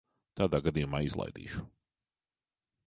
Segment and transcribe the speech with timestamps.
[0.39, 1.67] Tādā gadījumā izlaidīšu.